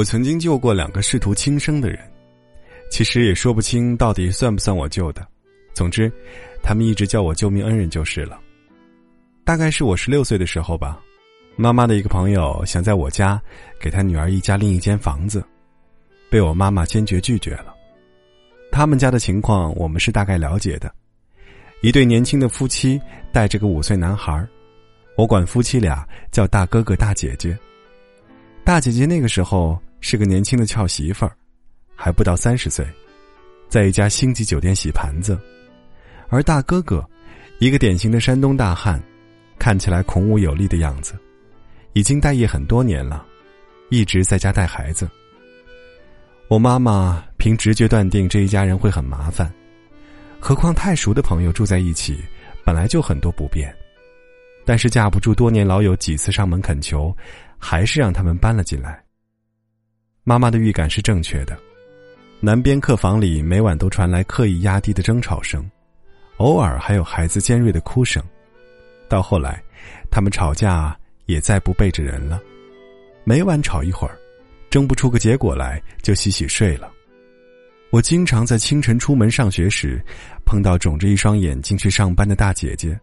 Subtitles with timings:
[0.00, 2.00] 我曾经救过两个试图轻生的人，
[2.90, 5.28] 其实也说不清到底算不算我救的。
[5.74, 6.10] 总之，
[6.62, 8.40] 他们一直叫我救命恩人就是了。
[9.44, 10.98] 大概是我十六岁的时候吧，
[11.54, 13.38] 妈妈的一个朋友想在我家
[13.78, 15.44] 给他女儿一家另一间房子，
[16.30, 17.74] 被我妈妈坚决拒绝了。
[18.72, 20.90] 他们家的情况我们是大概了解的，
[21.82, 22.98] 一对年轻的夫妻
[23.34, 24.48] 带着个五岁男孩，
[25.18, 27.54] 我管夫妻俩叫大哥哥大姐姐。
[28.64, 31.32] 大姐姐那个时候是个年轻的俏媳妇儿，
[31.94, 32.86] 还不到三十岁，
[33.68, 35.38] 在一家星级酒店洗盘子，
[36.28, 37.08] 而大哥哥，
[37.58, 39.00] 一个典型的山东大汉。
[39.58, 41.12] 看起来孔武有力的样子，
[41.92, 43.26] 已经待业很多年了，
[43.90, 45.06] 一直在家带孩子。
[46.48, 49.52] 我妈妈凭直觉断定这一家人会很麻烦，
[50.40, 52.24] 何况太熟的朋友住在一起，
[52.64, 53.70] 本来就很多不便。
[54.64, 57.14] 但是架不住多年老友几次上门恳求，
[57.58, 58.98] 还是让他们搬了进来。
[60.22, 61.58] 妈妈的预感是正确的，
[62.40, 65.68] 南边客房里每晚都传来刻意压低的争吵声，
[66.36, 68.22] 偶尔还有孩子尖锐的哭声。
[69.08, 69.62] 到后来，
[70.10, 72.40] 他们吵架也再不背着人了，
[73.24, 74.16] 每晚吵一会儿，
[74.68, 76.92] 争不出个结果来就洗洗睡了。
[77.90, 80.00] 我经常在清晨出门上学时，
[80.44, 82.96] 碰到肿着一双眼睛去上班的大姐姐，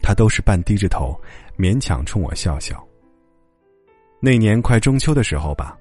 [0.00, 1.18] 她都是半低着头，
[1.58, 2.80] 勉强冲我笑笑。
[4.20, 5.76] 那年快中秋的时候吧，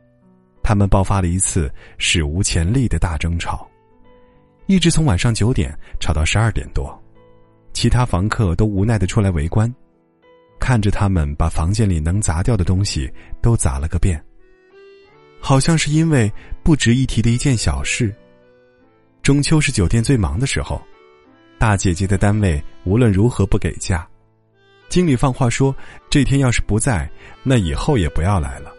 [0.71, 3.69] 他们爆发了一次史无前例的大争吵，
[4.67, 6.97] 一直从晚上九点吵到十二点多。
[7.73, 9.69] 其他房客都无奈的出来围观，
[10.61, 13.11] 看着他们把房间里能砸掉的东西
[13.41, 14.23] 都砸了个遍。
[15.41, 16.31] 好像是因为
[16.63, 18.15] 不值一提的一件小事。
[19.21, 20.81] 中秋是酒店最忙的时候，
[21.59, 24.07] 大姐姐的单位无论如何不给假，
[24.87, 25.75] 经理放话说
[26.09, 27.11] 这天要是不在，
[27.43, 28.71] 那以后也不要来了。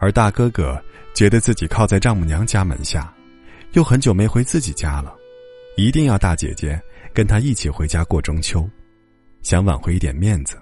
[0.00, 0.80] 而大哥哥
[1.18, 3.12] 觉得自己靠在丈母娘家门下，
[3.72, 5.12] 又很久没回自己家了，
[5.76, 6.80] 一定要大姐姐。
[7.12, 8.70] 跟他一起回家过中秋，
[9.42, 10.56] 想挽回一点面子。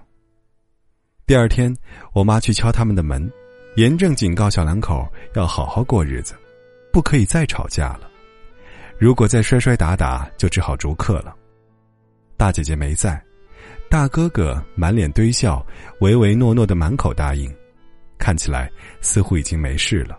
[1.27, 1.77] 第二天，
[2.15, 3.31] 我妈去敲他们的门，
[3.77, 6.35] 严正警告小两口要好好过日子，
[6.91, 8.09] 不可以再吵架了。
[8.99, 11.37] 如果再摔摔打打，就只好逐客了。
[12.39, 13.23] 大姐姐没在，
[13.91, 15.63] 大哥哥满脸堆笑，
[16.01, 17.55] 唯唯诺诺的满口答应，
[18.17, 20.19] 看起来似乎已经没事了。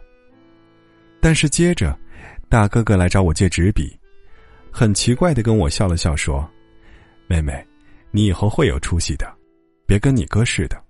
[1.28, 1.94] 但是接着，
[2.48, 3.94] 大哥哥来找我借纸笔。
[4.72, 6.50] 很奇怪的跟我笑了笑说
[7.28, 7.68] ：“妹妹，
[8.12, 9.30] 你以后会有出息的，
[9.86, 10.82] 别跟你哥似的。”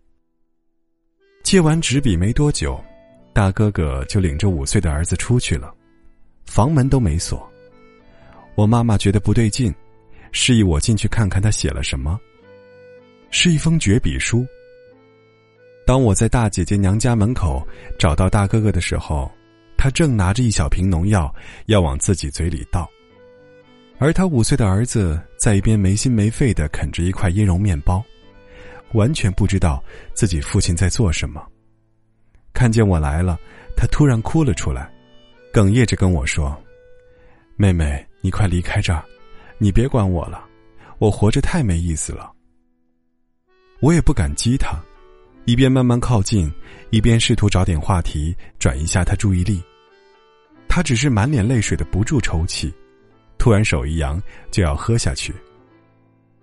[1.42, 2.80] 借完纸笔没多久，
[3.34, 5.74] 大哥哥就领着五岁的儿子出去了，
[6.46, 7.52] 房门都没锁。
[8.54, 9.74] 我妈妈觉得不对劲，
[10.32, 12.20] 示意我进去看看他写了什么。
[13.32, 14.46] 是一封绝笔书。
[15.84, 19.32] 当我在大姐姐娘家门口找到大哥哥的时候，
[19.88, 21.34] 他正拿着一小瓶农药
[21.68, 22.86] 要往自己嘴里倒。
[24.00, 28.04] 而他五岁的儿子在一边没心没肺的啃着一块椰蓉面包，
[28.92, 29.82] 完全不知道
[30.14, 31.42] 自己父亲在做什么。
[32.52, 33.40] 看见我来了，
[33.78, 34.92] 他突然哭了出来，
[35.54, 36.54] 哽咽着跟我说
[37.56, 39.02] ：“妹妹，你快离开这儿，
[39.58, 40.44] 你别管我了，
[41.00, 42.30] 我活着太没意思了。”
[43.80, 44.78] 我也不敢激他，
[45.46, 46.52] 一边慢慢靠近，
[46.90, 49.64] 一边试图找点话题转移下他注意力。
[50.78, 52.72] 他只是满脸泪水的不住抽泣。
[53.40, 54.22] 突然手一扬，
[54.52, 55.34] 就要喝下去。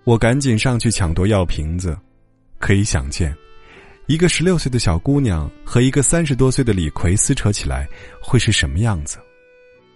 [0.03, 1.97] 我赶紧上去抢夺药瓶子，
[2.59, 3.33] 可以想见，
[4.09, 7.87] 一个十六岁的小姑娘和一个三十多岁的李逵撕扯起来
[8.21, 9.19] 会是什么样子。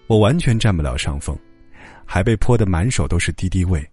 [0.07, 1.37] 我完全占不了上风，
[2.07, 3.85] 还被泼得满手都是敌敌畏。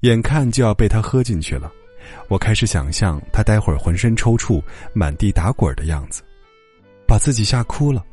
[0.00, 1.70] 眼看就要被他喝进去了，
[2.26, 4.60] 我开始想象他待会儿浑身抽搐、
[4.92, 6.20] 满地打滚的样子，
[7.06, 8.04] 把自己吓哭了，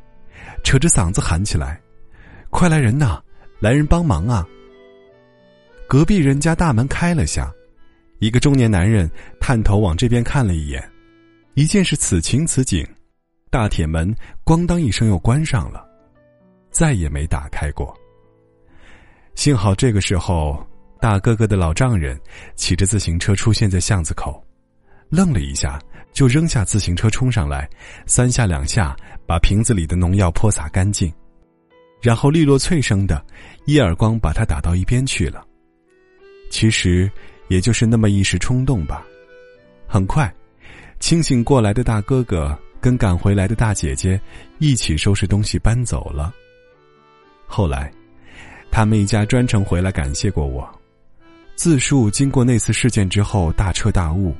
[0.64, 1.80] 扯着嗓子喊起来
[2.50, 3.22] ：“快来人呐！”
[3.60, 4.48] 来人帮忙啊！
[5.88, 7.52] 隔壁人家大门开了下，
[8.20, 10.88] 一个中年男人探头往这边看了一眼，
[11.56, 12.88] 一见是此情此景，
[13.50, 15.84] 大铁门咣当一声又关上了，
[16.70, 17.92] 再也没打开过。
[19.34, 20.64] 幸好这个时候，
[21.02, 22.16] 大哥哥的老丈人
[22.56, 24.40] 骑着自行车出现在巷子口，
[25.10, 25.82] 愣了一下，
[26.18, 27.70] 就扔下自行车冲上来，
[28.08, 28.98] 三下两下
[29.28, 31.14] 把瓶子里的农药泼洒干净。
[32.02, 33.24] 然后利落脆声的，
[33.66, 35.46] 一耳光把他打到一边去了。
[36.50, 37.08] 其实，
[37.50, 39.06] 也就是那么一时冲动吧。
[39.86, 40.34] 很快，
[41.00, 44.20] 清醒过来的大哥哥跟赶回来的大姐姐
[44.58, 46.34] 一起收拾东西搬走了。
[47.46, 47.92] 后来，
[48.72, 50.68] 他们一家专程回来感谢过我，
[51.54, 54.36] 自述经过那次事件之后大彻大悟，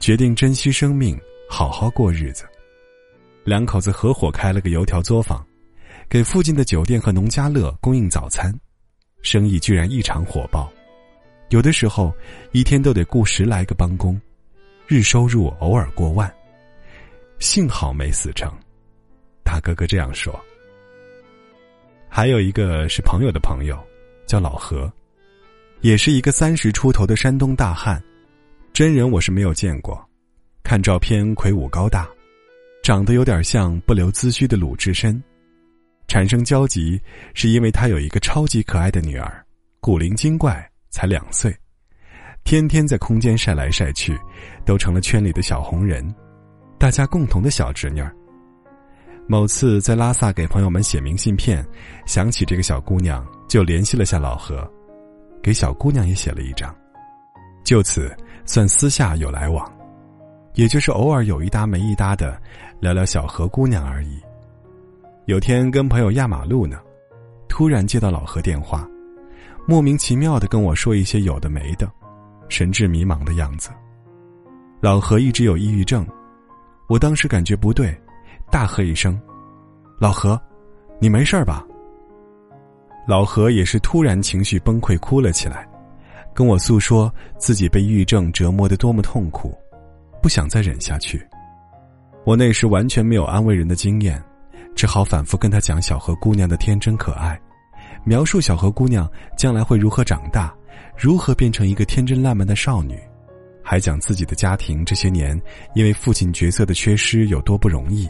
[0.00, 2.48] 决定珍惜生命，好好过日子。
[3.44, 5.46] 两口子合伙开了个油条作坊，
[6.08, 8.50] 给附近的酒店和农家乐供应早餐，
[9.20, 10.72] 生意居然异常火爆。
[11.50, 12.14] 有的时候
[12.52, 14.18] 一天都得雇十来个帮工，
[14.88, 16.32] 日收入偶尔过万。
[17.38, 18.50] 幸好没死成，
[19.44, 20.34] 大哥哥这样说。
[22.08, 23.78] 还有一个是朋友的朋友，
[24.26, 24.90] 叫老何，
[25.82, 28.02] 也是一个三十出头的山东大汉，
[28.72, 30.02] 真人我是没有见过，
[30.62, 32.08] 看照片魁梧高大。
[32.82, 35.22] 长得有点像不留髭须的鲁智深，
[36.08, 36.98] 产生交集
[37.34, 39.44] 是因为他有一个超级可爱的女儿，
[39.80, 41.54] 古灵精怪，才两岁，
[42.42, 44.18] 天天在空间晒来晒去，
[44.64, 46.02] 都成了圈里的小红人，
[46.78, 48.10] 大家共同的小侄女儿。
[49.26, 51.64] 某次在拉萨给朋友们写明信片，
[52.06, 54.68] 想起这个小姑娘，就联系了下老何，
[55.42, 56.74] 给小姑娘也写了一张，
[57.62, 58.10] 就此
[58.50, 59.64] 算私下有来往。
[60.54, 62.36] 也就是偶尔有一搭没一搭的
[62.80, 64.20] 聊聊小何姑娘而已。
[65.26, 66.80] 有天跟朋友压马路呢，
[67.48, 68.84] 突然接到老何电话，
[69.68, 71.88] 莫名其妙的跟我说一些有的没的，
[72.48, 73.70] 神志迷茫的样子。
[74.80, 76.04] 老何一直有抑郁症，
[76.88, 77.96] 我当时感觉不对，
[78.50, 79.16] 大喝一声
[80.00, 80.40] ：“老何，
[80.98, 81.64] 你没事吧？”
[83.06, 85.68] 老何也是突然情绪崩溃，哭了起来，
[86.34, 89.56] 跟我诉说自己被抑郁症折磨的多么痛苦。
[90.22, 91.26] 不想再忍下去，
[92.24, 94.22] 我那时完全没有安慰人的经验，
[94.76, 97.40] 只好反复跟他讲小何姑娘的天真可爱，
[98.04, 100.54] 描述小何姑娘将来会如何长大，
[100.94, 102.98] 如何变成一个天真烂漫的少女，
[103.62, 105.40] 还讲自己的家庭这些年
[105.74, 108.06] 因为父亲角色的缺失有多不容易，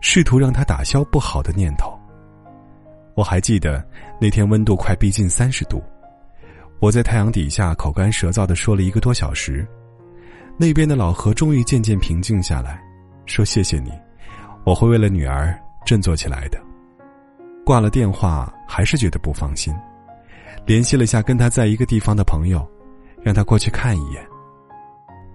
[0.00, 1.92] 试图让他打消不好的念头。
[3.16, 3.84] 我还记得
[4.20, 5.82] 那天温度快逼近三十度，
[6.82, 9.64] 我在太阳底下口干舌燥的说了一个多小时。
[10.56, 12.82] 那边的老何终于渐渐平静下来，
[13.24, 13.92] 说：“谢谢你，
[14.64, 15.56] 我会为了女儿
[15.86, 16.60] 振作起来的。”
[17.64, 19.72] 挂了电话，还是觉得不放心，
[20.66, 22.68] 联系了下跟他在一个地方的朋友，
[23.22, 24.20] 让他过去看一眼。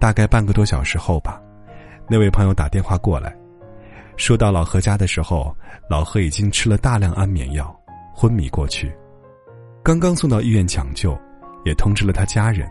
[0.01, 1.41] 大概半个多小时后吧，
[2.09, 3.33] 那位朋友打电话过来，
[4.17, 5.55] 说到老何家的时候，
[5.89, 7.73] 老何已经吃了大量安眠药，
[8.13, 8.93] 昏迷过去，
[9.81, 11.17] 刚刚送到医院抢救，
[11.67, 12.65] 也通知了他家人，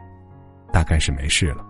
[0.72, 1.62] 大概是没事了。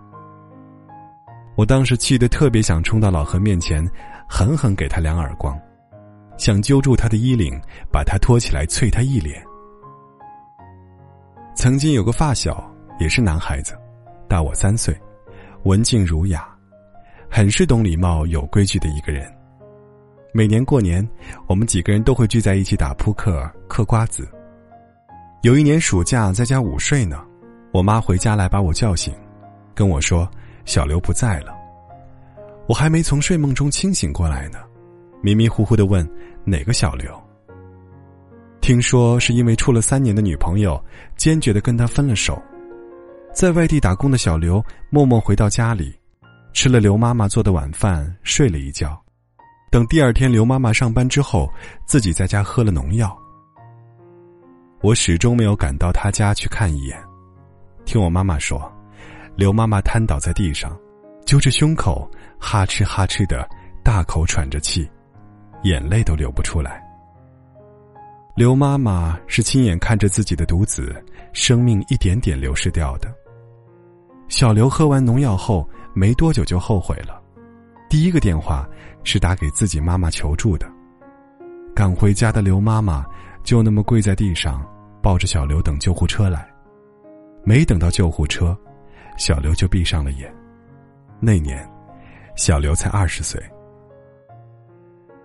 [1.56, 3.84] 我当时气得特别想冲到老何面前，
[4.28, 5.58] 狠狠给他两耳光，
[6.38, 9.42] 想揪住他的衣领，把他拖起来啐他一脸。
[11.56, 13.76] 曾经有个发小，也是男孩子，
[14.28, 14.96] 大我三岁，
[15.64, 16.46] 文静儒雅，
[17.28, 19.26] 很是懂礼貌、有规矩的一个人。
[20.32, 21.06] 每年过年，
[21.48, 24.30] 我们几个人都会聚在一起打扑克、嗑瓜子。
[25.46, 27.24] 有一年暑假在家午睡呢，
[27.70, 29.14] 我妈回家来把我叫醒，
[29.76, 30.28] 跟我说。
[30.64, 31.54] 小刘不在了，
[32.68, 34.58] 我还没从睡梦中清醒过来呢，
[35.22, 36.04] 迷迷糊糊的问
[36.44, 37.08] 哪个小刘。
[38.60, 40.84] 听说是因为处了三年的女朋友
[41.14, 42.42] 坚决的跟他分了手，
[43.32, 44.60] 在外地打工的小刘
[44.90, 45.96] 默默回到家里，
[46.52, 49.00] 吃了刘妈妈做的晚饭，睡了一觉，
[49.70, 51.48] 等第二天刘妈妈上班之后，
[51.86, 53.16] 自己在家喝了农药。
[54.86, 56.96] 我始终没有赶到他家去看一眼，
[57.84, 58.72] 听我妈妈说。
[59.34, 60.78] 刘妈妈瘫倒在地上，
[61.24, 62.08] 揪着胸口，
[62.38, 63.44] 哈哧哈哧的
[63.82, 64.88] 大口喘着气，
[65.64, 66.80] 眼泪都流不出来。
[68.36, 73.12] 刘妈妈是亲眼看着自己的独子生命一点点流失掉的。
[74.28, 77.20] 小刘喝完农药后没多久就后悔了，
[77.90, 78.64] 第一个电话
[79.02, 80.64] 是打给自己妈妈求助的。
[81.74, 83.04] 赶回家的刘妈妈
[83.42, 84.64] 就那么跪在地上，
[85.06, 86.52] 抱着小刘等救护车来，
[87.44, 88.58] 没等到救护车。
[89.16, 90.34] 小刘就闭上了眼。
[91.20, 91.64] 那年，
[92.34, 93.40] 小刘才二十岁。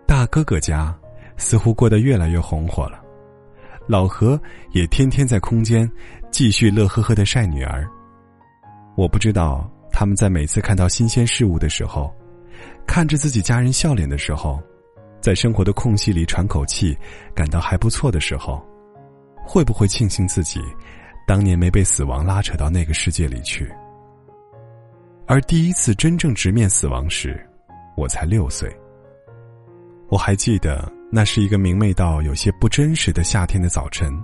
[0.05, 0.95] 大哥哥家
[1.35, 3.01] 似乎过得越来越红火了，
[3.87, 4.39] 老何
[4.71, 5.91] 也天天在空间
[6.29, 7.89] 继续乐呵呵的晒女儿。
[8.95, 12.13] 我不知道他们在每次看到新鲜事物的时候，
[12.85, 14.61] 看着自己家人笑脸的时候，
[15.19, 16.95] 在生活的空隙里喘口气，
[17.33, 18.63] 感到还不错的时候，
[19.51, 20.61] 会不会庆幸自己
[21.27, 23.69] 当年没被死亡拉扯到那个世界里去？
[25.27, 27.45] 而第一次真正直面死亡时，
[27.97, 28.73] 我才六岁。
[30.07, 34.17] 我还记得那是一个明媚到有些不真实的夏天的早晨，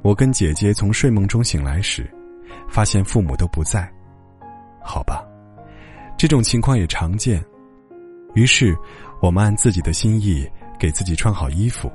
[0.00, 2.10] 我跟姐姐从睡梦中醒来时，
[2.66, 3.86] 发现父母都不在。
[4.82, 5.22] 好吧，
[6.16, 7.44] 这种情况也常见。
[8.32, 8.74] 于是，
[9.20, 11.92] 我们按自己的心意给自己穿好衣服。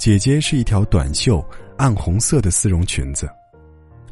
[0.00, 1.44] 姐姐是一条短袖
[1.76, 3.28] 暗红色的丝绒裙子，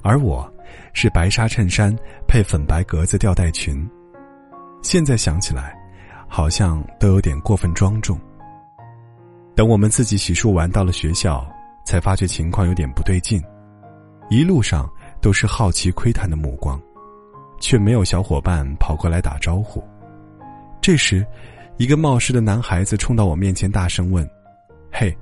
[0.02, 0.46] 而我。
[0.92, 3.88] 是白纱衬衫配粉白格子吊带裙。
[4.82, 5.74] 现在想起来，
[6.28, 8.20] 好像都有点过分庄重。
[9.56, 11.42] 等我们自己洗漱完到了学校，
[11.86, 13.42] 才发觉情况有点不对劲，
[14.28, 14.86] 一路上
[15.22, 16.78] 都是好奇窥探的目光，
[17.58, 19.82] 却没有小伙伴跑过来打招呼。
[20.82, 21.26] 这时，
[21.78, 24.28] 一个冒失的男孩子冲到我面前，大声问
[24.92, 25.16] ：“嘿，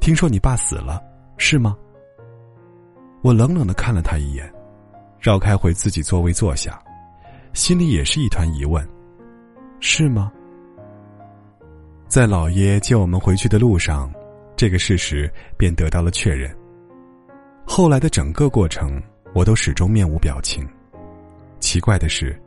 [0.00, 1.02] 听说你爸死了，
[1.36, 1.76] 是吗？”
[3.22, 4.52] 我冷冷的看了他一眼，
[5.18, 6.78] 绕开回自己座位坐下，
[7.54, 8.86] 心里也是一团疑问
[9.80, 10.30] ：“是吗？”
[12.06, 14.12] 在老爷接我们回去的路上，
[14.56, 16.54] 这个事实便得到了确认。
[17.66, 19.02] 后来的整个过程，
[19.34, 20.68] 我都始终面无表情。
[21.60, 22.38] 奇怪的是，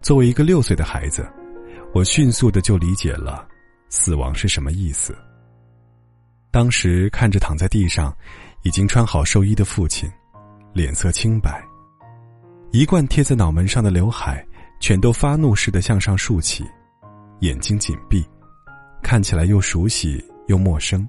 [0.00, 1.28] 作为一个六岁的孩子，
[1.92, 3.46] 我迅速的就理解了
[3.90, 5.14] 死亡是什么意思。
[6.52, 8.14] 当时看着躺在地上，
[8.60, 10.08] 已经穿好寿衣的父亲。
[10.74, 11.62] 脸色清白，
[12.70, 14.42] 一贯贴在脑门上的刘海
[14.80, 16.64] 全都发怒似的向上竖起，
[17.40, 18.24] 眼睛紧闭，
[19.02, 21.06] 看起来又熟悉又陌生。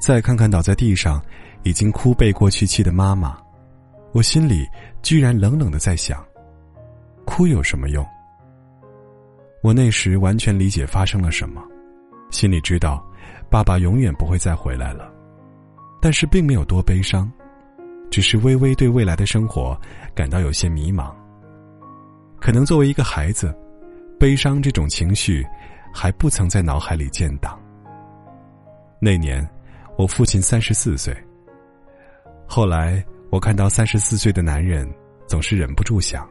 [0.00, 1.22] 再看看倒在地上
[1.62, 3.36] 已经哭背过去气的妈妈，
[4.12, 4.66] 我心里
[5.00, 6.24] 居然冷冷的在想：
[7.24, 8.04] 哭有什么用？
[9.62, 11.62] 我那时完全理解发生了什么，
[12.30, 13.04] 心里知道
[13.50, 15.10] 爸爸永远不会再回来了，
[16.00, 17.30] 但是并没有多悲伤。
[18.08, 19.78] 只是微微对未来的生活
[20.14, 21.12] 感到有些迷茫。
[22.40, 23.52] 可能作为一个孩子，
[24.18, 25.44] 悲伤这种情绪
[25.92, 27.60] 还不曾在脑海里建档。
[29.00, 29.46] 那年，
[29.98, 31.14] 我父亲三十四岁。
[32.46, 34.88] 后来，我看到三十四岁的男人，
[35.26, 36.26] 总是忍不住想：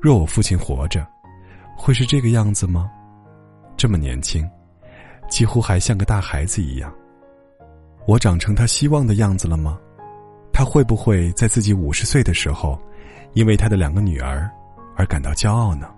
[0.00, 1.06] 若我父亲活着，
[1.76, 2.90] 会是这个样子吗？
[3.76, 4.48] 这么年轻，
[5.28, 6.92] 几乎还像个大孩子一样。
[8.06, 9.78] 我长成他希望的样子了吗？
[10.52, 12.78] 他会不会在自己五十岁的时候，
[13.32, 14.48] 因为他的两个女儿
[14.94, 15.88] 而感到骄傲呢？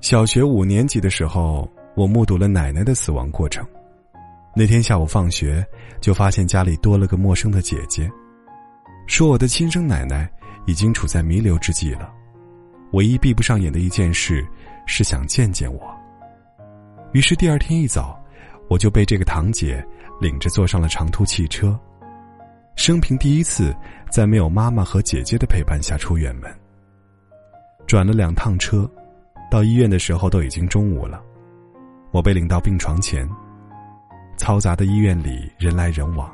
[0.00, 3.66] 小学五年级的时候，我目睹了奶奶的死亡过程。
[4.54, 5.66] 那天下午放学，
[6.00, 8.08] 就发现家里多了个陌生的姐姐，
[9.08, 10.30] 说我的亲生奶奶
[10.66, 12.12] 已经处在弥留之际了。
[12.92, 14.46] 唯一闭不上眼的一件事，
[14.86, 15.97] 是想见见我。
[17.12, 18.18] 于是第二天一早，
[18.68, 19.84] 我就被这个堂姐
[20.20, 21.78] 领着坐上了长途汽车。
[22.76, 23.74] 生平第一次
[24.10, 26.54] 在没有妈妈和姐姐的陪伴下出远门。
[27.86, 28.88] 转了两趟车，
[29.50, 31.22] 到医院的时候都已经中午了。
[32.10, 33.28] 我被领到病床前。
[34.36, 36.30] 嘈杂的医院里人来人往，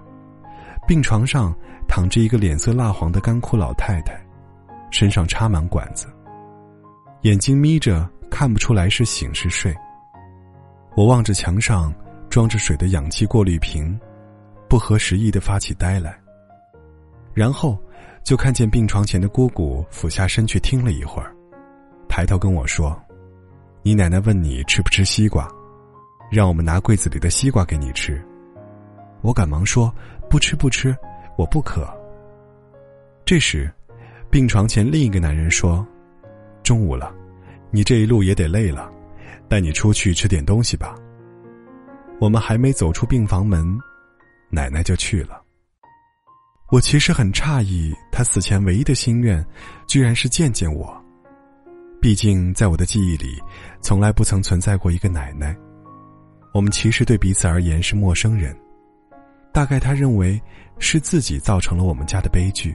[0.86, 1.54] 病床上
[1.88, 4.14] 躺着一个脸色蜡黄的干枯老太太，
[4.90, 6.06] 身上插满管子，
[7.22, 9.74] 眼睛眯着，看不出来是醒是睡。
[10.96, 11.92] 我望着墙上
[12.30, 13.98] 装着水的氧气过滤瓶，
[14.68, 16.18] 不合时宜的发起呆来。
[17.32, 17.76] 然后，
[18.22, 21.34] 就看见病床前的姑姑俯下身去听了一会儿，
[22.08, 22.96] 抬头跟我说
[23.82, 25.48] ：“你奶奶问你吃不吃西瓜，
[26.30, 28.24] 让我们拿柜子里的西瓜给你吃。”
[29.20, 29.92] 我赶忙说
[30.30, 30.96] ：“不吃不吃，
[31.36, 31.92] 我不渴。”
[33.26, 33.68] 这时，
[34.30, 35.84] 病床前另一个男人说
[36.62, 37.12] ：“中午了，
[37.72, 38.92] 你这一路也得累了，
[39.48, 40.94] 带你出去吃点东西吧。”
[42.20, 43.78] 我们还没走出病房门，
[44.48, 45.42] 奶奶就去了。
[46.70, 49.44] 我其实很诧异，他死前唯一的心愿，
[49.86, 50.96] 居然是见见我。
[52.00, 53.40] 毕竟在我的记忆里，
[53.80, 55.56] 从来不曾存在过一个奶奶。
[56.52, 58.56] 我们其实对彼此而言是陌生人。
[59.52, 60.40] 大概他认为
[60.78, 62.74] 是自己造成了我们家的悲剧，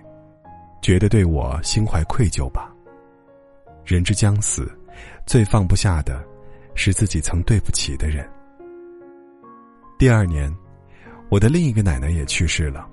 [0.82, 2.74] 觉得对我心怀愧疚吧。
[3.86, 4.72] 人之将死，
[5.26, 6.24] 最放不下的，
[6.80, 8.26] 是自己曾对不起的人。
[9.98, 10.50] 第二年，
[11.30, 12.88] 我的另一个奶奶也去世了。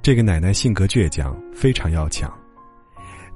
[0.00, 2.32] 这个奶奶性格倔强，非常要强，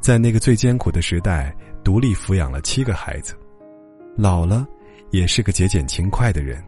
[0.00, 3.37] 在那个最艰苦的时代，独立抚养了七个孩子，
[4.16, 4.64] 老了，
[5.11, 6.62] 也是个节俭勤快的人，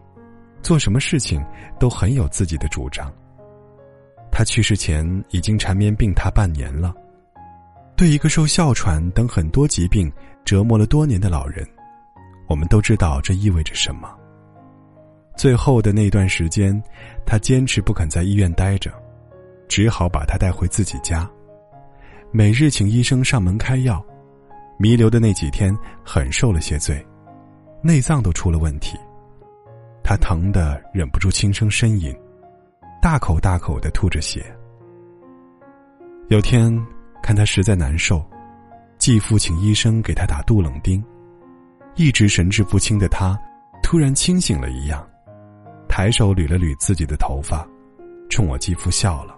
[0.61, 1.41] 做什么事情
[1.79, 3.15] 都很有自己的主张。
[4.33, 6.93] 他去世前已经缠绵病榻半年了，
[7.97, 10.13] 对一个受哮喘等很多疾病
[10.45, 11.65] 折磨了多年的老人，
[12.49, 14.13] 我们都知道这意味着什么。
[15.37, 16.83] 最后的那段时间，
[17.25, 18.91] 他坚持不肯在医院待着。
[19.69, 21.29] 只好把他带回自己家，
[22.33, 24.03] 每日请医生上门开药。
[24.79, 27.07] 弥留的那几天，很受了些罪，
[27.83, 28.97] 内脏都出了问题。
[30.03, 32.17] 他疼得忍不住轻声呻吟，
[33.03, 34.43] 大口大口的吐着血。
[36.29, 36.75] 有天
[37.23, 38.25] 看他实在难受，
[38.97, 41.05] 继父请医生给他打杜冷丁。
[41.99, 43.37] 一直神志不清的他，
[43.83, 45.05] 突然清醒了一样，
[45.89, 47.67] 抬手捋了捋自己的头发，
[48.31, 49.37] 冲我继父笑了。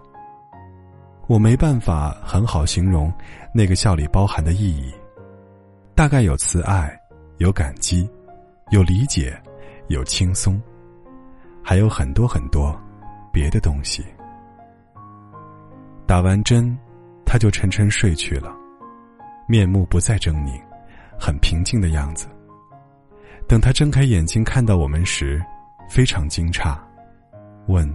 [1.25, 3.11] 我没办法很好形容
[3.51, 4.93] 那个笑里包含的意义，
[5.95, 6.95] 大概有慈爱，
[7.39, 8.07] 有感激，
[8.69, 9.35] 有理解，
[9.87, 10.61] 有轻松，
[11.63, 12.79] 还有很多很多
[13.33, 14.05] 别的东西。
[16.05, 16.77] 打完针，
[17.25, 18.55] 他就沉沉睡去了，
[19.47, 20.61] 面目不再狰狞，
[21.19, 22.27] 很平静的样子。
[23.47, 25.41] 等他睁开眼睛看到我们时，
[25.89, 26.77] 非常惊诧，
[27.67, 27.87] 问：“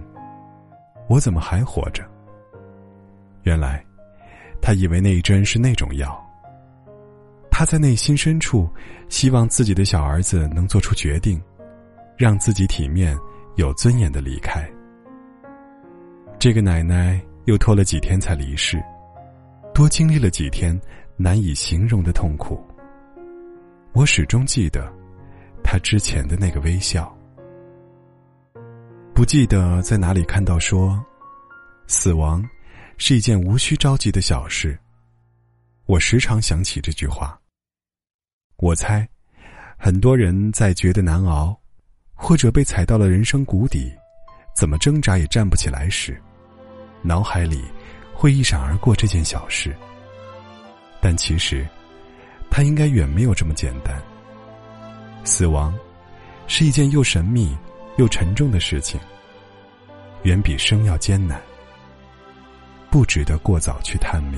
[1.09, 2.03] 我怎么还活着？”
[3.43, 3.83] 原来，
[4.61, 6.23] 他以为那一针是那种药。
[7.49, 8.69] 他在内心深处
[9.09, 11.41] 希望自己的小儿子能做出决定，
[12.15, 13.17] 让自己体面、
[13.55, 14.63] 有尊严的离开。
[16.37, 18.79] 这个奶奶又拖了几天才离世，
[19.73, 20.79] 多经历了几天
[21.15, 22.63] 难以形容的痛苦。
[23.93, 24.93] 我始终记得
[25.69, 27.13] 他之前的那个微笑。
[29.13, 30.97] 不记得在哪里看到说，
[31.87, 32.41] 死亡
[32.97, 34.79] 是一件无需着急的小事。
[35.85, 37.37] 我时常想起这句话。
[38.55, 39.05] 我猜，
[39.77, 41.59] 很多人在觉得难熬，
[42.13, 43.91] 或者被踩到了人生谷底，
[44.55, 46.17] 怎么挣扎也站不起来时，
[47.01, 47.65] 脑海里
[48.13, 49.75] 会一闪而过这件小事。
[51.01, 51.67] 但其实，
[52.49, 54.01] 它应该远没有这么简单。
[55.27, 55.77] 死亡
[56.47, 57.55] 是一件又神秘
[57.97, 58.97] 又沉重的事情，
[60.23, 61.39] 远比生要艰难，
[62.89, 64.37] 不值得过早去探秘。